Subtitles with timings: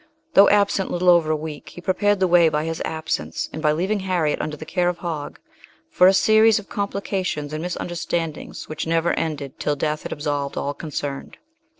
[0.33, 3.71] Though absent little over a week, he prepared the way by his absence, and by
[3.71, 5.37] leaving Harriet under the care of Hogg,
[5.91, 10.73] for a series of complications and misunderstandings which never ended till death had absolved all
[10.73, 11.37] concerned.